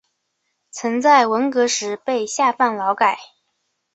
[0.71, 3.19] 曾在文革时被下放劳改。